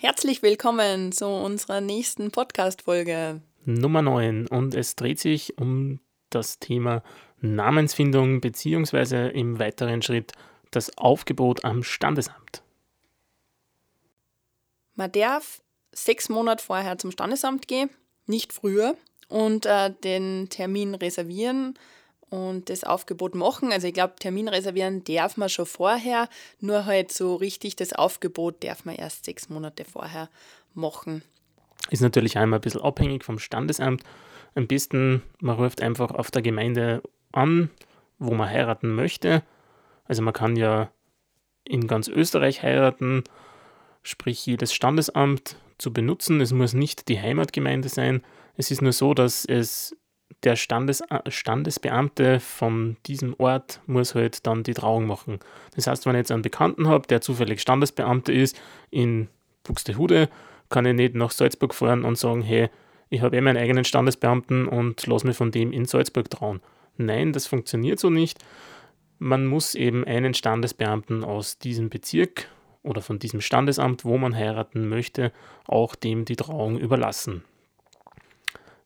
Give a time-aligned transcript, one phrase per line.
[0.00, 3.42] Herzlich willkommen zu unserer nächsten Podcast-Folge.
[3.64, 5.98] Nummer 9 und es dreht sich um
[6.30, 7.02] das Thema
[7.40, 10.34] Namensfindung beziehungsweise im weiteren Schritt
[10.70, 12.62] das Aufgebot am Standesamt.
[14.94, 17.90] Man darf sechs Monate vorher zum Standesamt gehen,
[18.26, 18.96] nicht früher,
[19.26, 21.76] und äh, den Termin reservieren
[22.30, 23.72] und das Aufgebot machen.
[23.72, 26.28] Also ich glaube, Termin reservieren darf man schon vorher,
[26.60, 30.28] nur halt so richtig das Aufgebot darf man erst sechs Monate vorher
[30.74, 31.22] machen.
[31.90, 34.02] Ist natürlich einmal ein bisschen abhängig vom Standesamt.
[34.54, 37.02] Am besten, man ruft einfach auf der Gemeinde
[37.32, 37.70] an,
[38.18, 39.42] wo man heiraten möchte.
[40.04, 40.90] Also man kann ja
[41.64, 43.24] in ganz Österreich heiraten,
[44.02, 46.40] sprich jedes Standesamt zu benutzen.
[46.40, 48.22] Es muss nicht die Heimatgemeinde sein.
[48.56, 49.96] Es ist nur so, dass es
[50.44, 55.38] der Standes, Standesbeamte von diesem Ort muss halt dann die Trauung machen.
[55.74, 58.60] Das heißt, wenn ich jetzt einen Bekannten habe, der zufällig Standesbeamter ist
[58.90, 59.28] in
[59.64, 60.28] Buxtehude,
[60.68, 62.68] kann ich nicht nach Salzburg fahren und sagen, hey,
[63.10, 66.60] ich habe eh meinen eigenen Standesbeamten und lass mich von dem in Salzburg trauen.
[66.96, 68.38] Nein, das funktioniert so nicht.
[69.18, 72.48] Man muss eben einen Standesbeamten aus diesem Bezirk
[72.82, 75.32] oder von diesem Standesamt, wo man heiraten möchte,
[75.66, 77.44] auch dem die Trauung überlassen.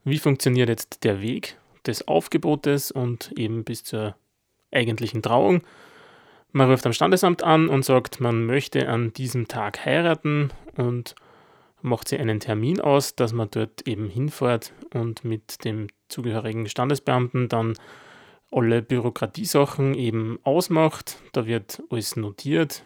[0.04, 4.16] Wie funktioniert jetzt der Weg des Aufgebotes und eben bis zur
[4.72, 5.62] eigentlichen Trauung?
[6.50, 11.14] Man ruft am Standesamt an und sagt, man möchte an diesem Tag heiraten und
[11.82, 17.48] macht sie einen Termin aus, dass man dort eben hinfährt und mit dem zugehörigen Standesbeamten
[17.48, 17.74] dann
[18.50, 21.16] alle Bürokratiesachen eben ausmacht.
[21.32, 22.82] Da wird alles notiert,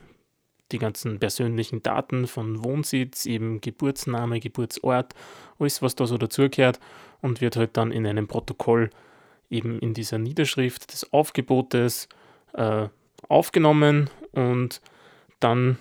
[0.71, 5.15] die ganzen persönlichen Daten von Wohnsitz, eben Geburtsname, Geburtsort,
[5.59, 6.79] alles, was da so dazugehört
[7.21, 8.91] und wird halt dann in einem Protokoll
[9.51, 12.09] eben in dieser Niederschrift des Aufgebotes
[12.55, 12.89] äh,
[13.29, 14.81] aufgenommen und
[15.41, 15.79] dann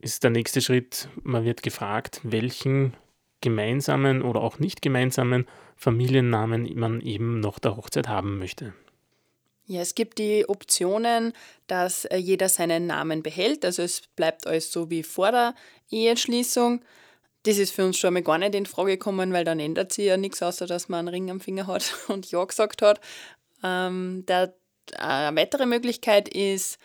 [0.00, 2.94] ist der nächste Schritt, man wird gefragt, welchen
[3.40, 5.46] gemeinsamen oder auch nicht gemeinsamen
[5.76, 8.72] Familiennamen man eben nach der Hochzeit haben möchte.
[9.66, 11.32] Ja, es gibt die Optionen,
[11.66, 13.64] dass äh, jeder seinen Namen behält.
[13.64, 15.54] Also es bleibt alles so wie vor der
[15.90, 16.82] Eheschließung.
[17.46, 20.06] Das ist für uns schon mal gar nicht in Frage gekommen, weil dann ändert sich
[20.06, 23.00] ja nichts, außer dass man einen Ring am Finger hat und Ja gesagt hat.
[23.62, 24.52] Ähm, der,
[24.92, 26.78] äh, eine weitere Möglichkeit ist,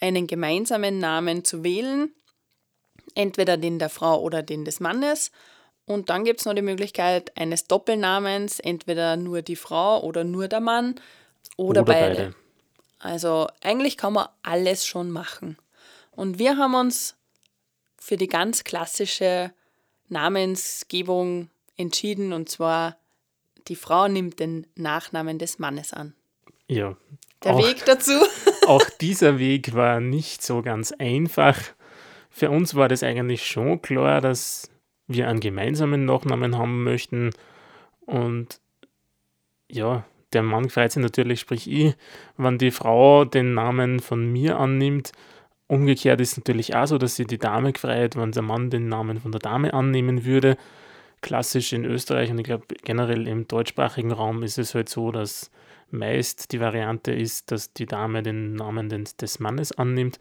[0.00, 2.14] einen gemeinsamen Namen zu wählen,
[3.16, 5.32] entweder den der Frau oder den des Mannes.
[5.84, 10.46] Und dann gibt es noch die Möglichkeit eines Doppelnamens, entweder nur die Frau oder nur
[10.46, 10.94] der Mann.
[11.56, 12.14] Oder, Oder beide.
[12.14, 12.34] beide.
[13.00, 15.58] Also eigentlich kann man alles schon machen.
[16.12, 17.16] Und wir haben uns
[17.98, 19.52] für die ganz klassische
[20.08, 22.96] Namensgebung entschieden und zwar
[23.68, 26.14] die Frau nimmt den Nachnamen des Mannes an.
[26.68, 26.96] Ja.
[27.42, 28.12] Der auch, Weg dazu.
[28.66, 31.58] auch dieser Weg war nicht so ganz einfach.
[32.30, 34.70] Für uns war das eigentlich schon klar, dass
[35.06, 37.30] wir einen gemeinsamen Nachnamen haben möchten.
[38.06, 38.60] Und
[39.70, 41.94] ja, der Mann freut sich natürlich, sprich ich,
[42.36, 45.12] wenn die Frau den Namen von mir annimmt.
[45.66, 49.20] Umgekehrt ist natürlich auch so, dass sich die Dame freut, wenn der Mann den Namen
[49.20, 50.56] von der Dame annehmen würde.
[51.22, 55.50] Klassisch in Österreich und ich glaube generell im deutschsprachigen Raum ist es halt so, dass
[55.90, 60.18] meist die Variante ist, dass die Dame den Namen des Mannes annimmt.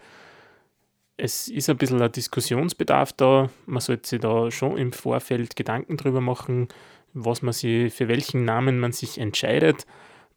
[1.17, 3.49] Es ist ein bisschen ein Diskussionsbedarf da.
[3.65, 6.69] Man sollte sich da schon im Vorfeld Gedanken drüber machen,
[7.13, 9.85] was man sich, für welchen Namen man sich entscheidet.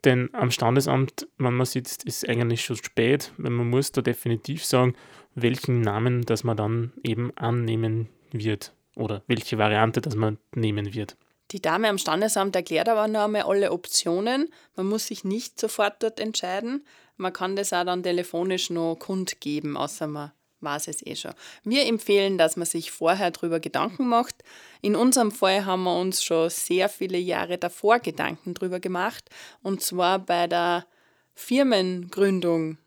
[0.05, 4.65] Denn am Standesamt, wenn man sitzt, ist eigentlich schon spät, weil man muss da definitiv
[4.65, 4.95] sagen,
[5.35, 11.17] welchen Namen, dass man dann eben annehmen wird oder welche Variante, dass man nehmen wird.
[11.53, 14.49] Die Dame am Standesamt erklärt aber noch einmal alle Optionen.
[14.75, 16.85] Man muss sich nicht sofort dort entscheiden.
[17.17, 21.35] Man kann das auch dann telefonisch noch kundgeben, außer man war es eh schon.
[21.65, 24.43] Wir empfehlen, dass man sich vorher darüber Gedanken macht.
[24.83, 29.29] In unserem Fall haben wir uns schon sehr viele Jahre davor Gedanken darüber gemacht.
[29.63, 30.87] Und zwar bei der
[31.35, 32.79] Firmengründung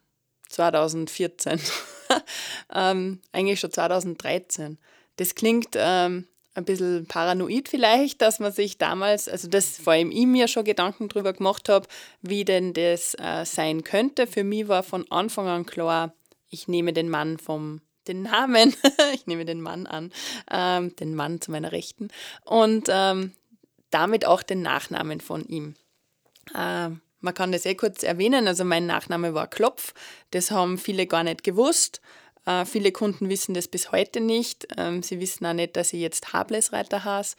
[0.50, 1.60] 2014.
[2.74, 4.78] ähm, eigentlich schon 2013.
[5.18, 10.12] Das klingt ähm, ein bisschen paranoid vielleicht, dass man sich damals, also das vor allem
[10.12, 11.88] ich mir schon Gedanken darüber gemacht habe,
[12.22, 14.28] wie denn das äh, sein könnte.
[14.28, 16.14] Für mich war von Anfang an klar,
[16.50, 18.76] ich nehme den Mann vom den Namen,
[19.14, 20.12] ich nehme den Mann an,
[20.52, 22.10] ähm, den Mann zu meiner Rechten
[22.44, 23.34] und ähm,
[23.92, 25.76] damit auch den Nachnamen von ihm.
[26.56, 26.90] Äh,
[27.22, 29.94] man kann das eh kurz erwähnen, also mein Nachname war Klopf,
[30.32, 32.02] das haben viele gar nicht gewusst.
[32.46, 34.68] Äh, viele Kunden wissen das bis heute nicht.
[34.78, 37.36] Ähm, sie wissen auch nicht, dass ich jetzt Hablesreiter heiße,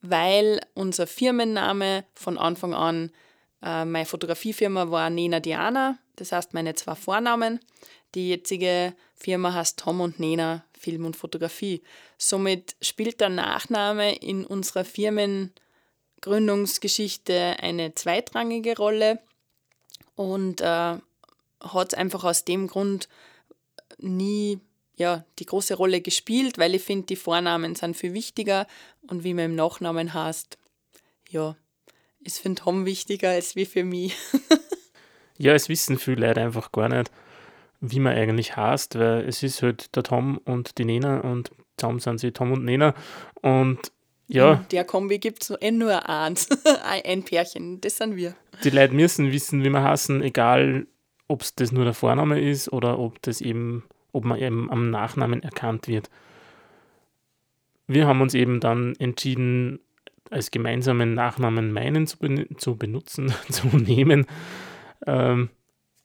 [0.00, 3.12] weil unser Firmenname von Anfang an
[3.62, 7.60] Äh, meine Fotografiefirma war Nena Diana, das heißt meine zwei Vornamen.
[8.14, 11.82] Die jetzige Firma heißt Tom und Nena Film und Fotografie.
[12.16, 19.18] Somit spielt der Nachname in unserer Firmengründungsgeschichte eine zweitrangige Rolle
[20.14, 20.98] und äh,
[21.60, 23.08] hat einfach aus dem Grund
[23.98, 24.60] nie
[24.96, 28.66] ja, die große Rolle gespielt, weil ich finde, die Vornamen sind viel wichtiger
[29.08, 30.58] und wie man im Nachnamen heißt,
[31.30, 31.54] ja,
[32.20, 34.16] ist für den Tom wichtiger als wie für mich.
[35.38, 37.10] ja, es wissen viele Leute einfach gar nicht,
[37.80, 42.00] wie man eigentlich heißt, weil es ist halt der Tom und die Nena und zusammen
[42.00, 42.94] sind sie Tom und Nena
[43.42, 43.92] und
[44.30, 44.54] ja.
[44.54, 46.48] In der Kombi gibt es eh nur eins,
[46.84, 48.34] ein Pärchen, das sind wir.
[48.62, 50.86] Die Leute müssen wissen, wie wir heißen, egal
[51.28, 54.90] ob es das nur der Vorname ist oder ob das eben, ob man eben am
[54.90, 56.10] Nachnamen erkannt wird.
[57.86, 59.80] Wir haben uns eben dann entschieden,
[60.30, 64.26] als gemeinsamen Nachnamen meinen zu, ben zu benutzen, zu nehmen.
[65.06, 65.50] Ähm,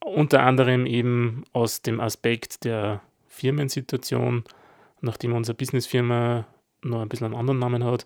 [0.04, 4.44] unter anderem eben aus dem Aspekt der Firmensituation,
[5.02, 6.46] nachdem unsere Businessfirma
[6.82, 8.06] noch ein bisschen einen anderen Namen hat,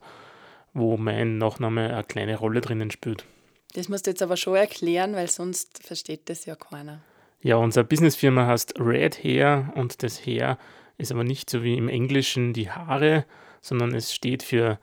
[0.74, 3.26] wo mein Nachname eine kleine Rolle drinnen spielt.
[3.74, 7.02] Das musst du jetzt aber schon erklären, weil sonst versteht das ja keiner.
[7.42, 10.58] Ja, unsere Businessfirma heißt Red Hair und das Hair
[10.98, 13.26] ist aber nicht so wie im Englischen die Haare,
[13.62, 14.80] sondern es steht für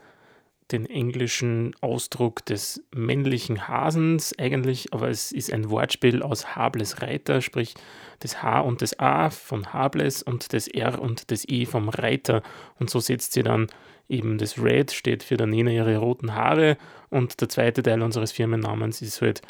[0.74, 7.40] den englischen Ausdruck des männlichen Hasens eigentlich, aber es ist ein Wortspiel aus Hables Reiter,
[7.40, 7.74] sprich
[8.18, 12.42] das H und das A von Hables und das R und das E vom Reiter.
[12.80, 13.68] Und so setzt sie dann
[14.08, 16.76] eben das Red, steht für der Nena ihre roten Haare
[17.08, 19.42] und der zweite Teil unseres Firmennamens ist halt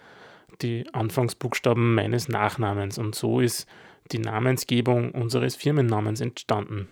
[0.61, 2.99] die Anfangsbuchstaben meines Nachnamens.
[2.99, 3.67] Und so ist
[4.13, 6.89] die Namensgebung unseres Firmennamens entstanden.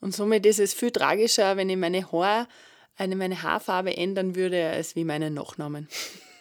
[0.00, 2.46] Und somit ist es viel tragischer, wenn ich meine Haare
[2.96, 5.88] eine, meine Haarfarbe ändern würde, als wie meinen Nachnamen.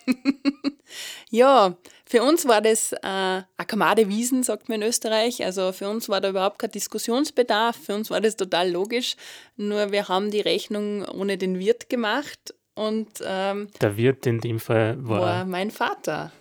[1.29, 5.43] ja, für uns war das äh, Akamade Wiesen, sagt man in Österreich.
[5.43, 7.77] Also für uns war da überhaupt kein Diskussionsbedarf.
[7.77, 9.15] Für uns war das total logisch.
[9.55, 12.53] Nur wir haben die Rechnung ohne den Wirt gemacht.
[12.75, 16.31] Und ähm, der Wirt in dem Fall war, war mein Vater.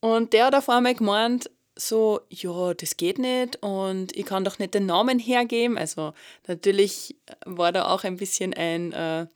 [0.00, 4.58] Und der hat auf einmal gemeint, so, ja, das geht nicht und ich kann doch
[4.58, 5.78] nicht den Namen hergeben.
[5.78, 6.12] Also
[6.48, 7.16] natürlich
[7.46, 9.26] war da auch ein bisschen ein äh,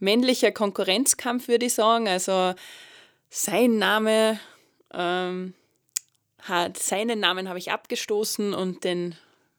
[0.00, 2.08] männlicher Konkurrenzkampf, würde ich sagen.
[2.08, 2.54] Also
[3.30, 4.40] sein Name
[4.92, 5.54] ähm,
[6.40, 9.14] hat, seinen Namen habe ich abgestoßen und den,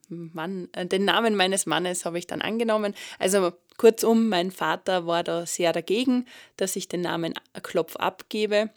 [0.09, 2.93] Mann, äh, den Namen meines Mannes habe ich dann angenommen.
[3.19, 8.69] Also kurzum, mein Vater war da sehr dagegen, dass ich den Namen Klopf abgebe.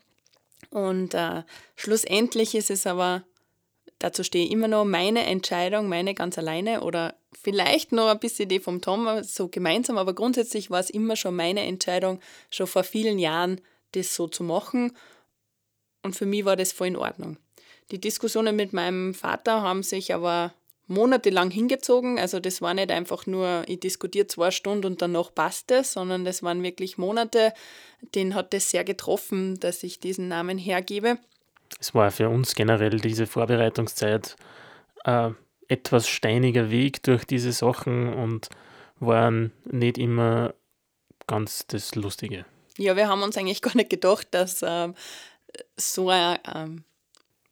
[0.70, 1.42] Und äh,
[1.74, 3.24] schlussendlich ist es aber
[3.98, 8.48] dazu stehe ich immer noch meine Entscheidung, meine ganz alleine oder vielleicht noch ein bisschen
[8.48, 12.20] die vom Tom, so gemeinsam, aber grundsätzlich war es immer schon meine Entscheidung,
[12.50, 13.60] schon vor vielen Jahren
[13.92, 14.92] das so zu machen.
[16.02, 17.38] Und für mich war das voll in Ordnung.
[17.90, 20.52] Die Diskussionen mit meinem Vater haben sich aber
[20.88, 22.18] monatelang hingezogen.
[22.18, 26.24] Also das war nicht einfach nur, ich diskutiere zwei Stunden und danach passt es, sondern
[26.24, 27.52] das waren wirklich Monate.
[28.14, 31.18] Den hat es sehr getroffen, dass ich diesen Namen hergebe
[31.80, 34.36] es war für uns generell diese Vorbereitungszeit
[35.04, 35.30] äh,
[35.68, 38.48] etwas steiniger Weg durch diese Sachen und
[38.98, 40.54] waren nicht immer
[41.26, 42.44] ganz das Lustige.
[42.78, 44.94] Ja, wir haben uns eigentlich gar nicht gedacht, dass ähm,
[45.76, 46.84] so eine ähm,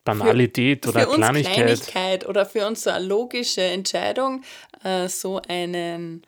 [0.05, 1.55] Banalität für, oder für Kleinigkeit.
[1.55, 2.27] Kleinigkeit.
[2.27, 4.43] oder für uns so eine logische Entscheidung
[4.83, 6.23] äh, so einen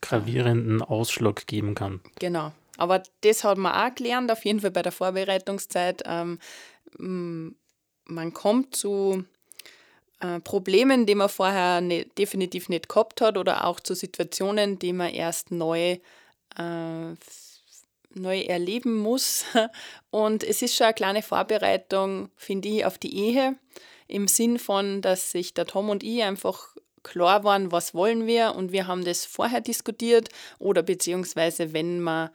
[0.00, 2.00] gravierenden Ausschlag geben kann.
[2.18, 2.52] Genau.
[2.78, 6.02] Aber das hat man auch gelernt, auf jeden Fall bei der Vorbereitungszeit.
[6.06, 6.38] Ähm,
[6.98, 9.24] man kommt zu
[10.20, 14.92] äh, Problemen, die man vorher nicht, definitiv nicht gehabt hat oder auch zu Situationen, die
[14.92, 15.98] man erst neu,
[16.56, 17.14] äh,
[18.14, 19.44] neu erleben muss.
[20.10, 23.56] Und es ist schon eine kleine Vorbereitung, finde ich, auf die Ehe,
[24.08, 28.54] im Sinn von, dass sich der Tom und ich einfach klar waren, was wollen wir
[28.54, 32.32] und wir haben das vorher diskutiert oder beziehungsweise wenn wir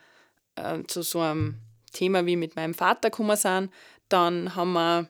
[0.56, 1.60] äh, zu so einem
[1.92, 3.72] Thema wie mit meinem Vater gekommen sind,
[4.14, 5.10] dann haben wir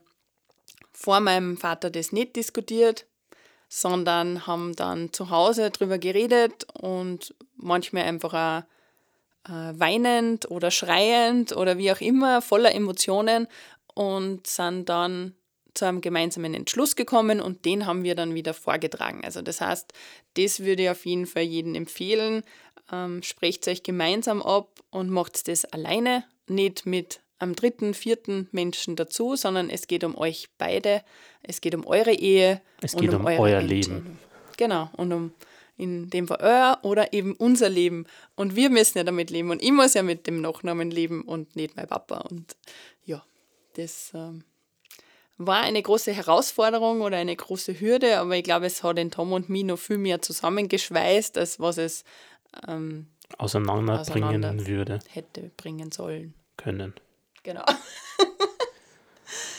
[0.93, 3.05] vor meinem Vater das nicht diskutiert,
[3.67, 8.63] sondern haben dann zu Hause darüber geredet und manchmal einfach auch
[9.49, 13.47] äh, weinend oder schreiend oder wie auch immer, voller Emotionen
[13.93, 15.35] und sind dann
[15.73, 19.21] zu einem gemeinsamen Entschluss gekommen und den haben wir dann wieder vorgetragen.
[19.25, 19.91] Also das heißt,
[20.35, 22.43] das würde ich auf jeden Fall jedem empfehlen.
[22.91, 28.95] Ähm, sprecht euch gemeinsam ab und macht das alleine, nicht mit am dritten, vierten Menschen
[28.95, 31.03] dazu, sondern es geht um euch beide,
[31.43, 32.61] es geht um eure Ehe.
[32.81, 34.17] Es geht um, um euer Leben.
[34.57, 35.31] Genau, und um
[35.75, 38.05] in dem Fall euer oder eben unser Leben.
[38.35, 41.55] Und wir müssen ja damit leben und ich muss ja mit dem Nachnamen leben und
[41.55, 42.17] nicht mein Papa.
[42.29, 42.55] Und
[43.05, 43.23] ja.
[43.75, 44.43] das ähm,
[45.37, 49.33] war eine große Herausforderung oder eine große Hürde, aber ich glaube, es hat den Tom
[49.33, 52.03] und mich noch viel mehr zusammengeschweißt, als was es
[52.67, 53.07] ähm,
[53.37, 54.99] auseinanderbringen auseinander würde.
[55.09, 56.33] Hätte bringen sollen.
[56.57, 56.93] Können.
[57.43, 57.63] Genau.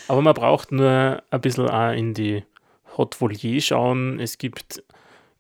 [0.09, 2.43] aber man braucht nur ein bisschen auch in die
[2.97, 4.19] Hot Volier schauen.
[4.21, 4.83] Es gibt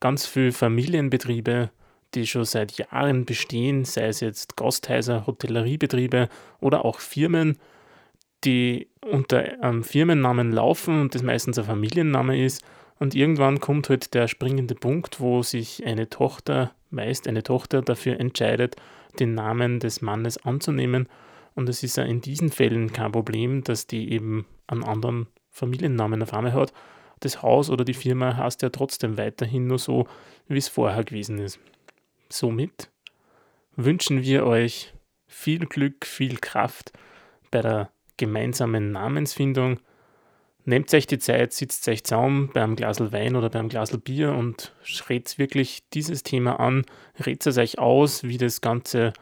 [0.00, 1.70] ganz viele Familienbetriebe,
[2.14, 6.28] die schon seit Jahren bestehen, sei es jetzt Gasthäuser, Hotelleriebetriebe
[6.60, 7.58] oder auch Firmen,
[8.44, 12.62] die unter einem Firmennamen laufen und das meistens ein Familienname ist.
[12.98, 18.20] Und irgendwann kommt halt der springende Punkt, wo sich eine Tochter, meist eine Tochter, dafür
[18.20, 18.76] entscheidet,
[19.18, 21.08] den Namen des Mannes anzunehmen.
[21.54, 26.22] Und es ist ja in diesen Fällen kein Problem, dass die eben einen anderen Familiennamen
[26.22, 26.72] auf einmal hat.
[27.20, 30.06] Das Haus oder die Firma heißt ja trotzdem weiterhin nur so,
[30.48, 31.60] wie es vorher gewesen ist.
[32.28, 32.90] Somit
[33.76, 34.92] wünschen wir euch
[35.26, 36.92] viel Glück, viel Kraft
[37.50, 39.80] bei der gemeinsamen Namensfindung.
[40.64, 44.72] Nehmt euch die Zeit, sitzt euch zusammen beim Glasel Wein oder beim Glasel Bier und
[45.08, 46.84] redet wirklich dieses Thema an,
[47.24, 49.12] redet es euch aus, wie das Ganze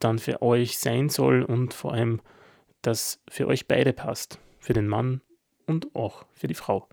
[0.00, 2.20] dann für euch sein soll und vor allem,
[2.82, 5.20] dass für euch beide passt, für den Mann
[5.66, 6.88] und auch für die Frau.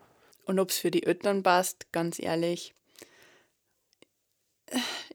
[0.45, 2.73] Und ob es für die Eltern passt, ganz ehrlich,